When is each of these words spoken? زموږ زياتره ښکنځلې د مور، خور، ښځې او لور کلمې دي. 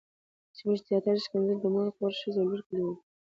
زموږ 0.57 0.77
زياتره 0.87 1.19
ښکنځلې 1.25 1.55
د 1.61 1.65
مور، 1.73 1.87
خور، 1.95 2.11
ښځې 2.21 2.39
او 2.41 2.47
لور 2.51 2.61
کلمې 2.67 2.93
دي. 2.97 3.03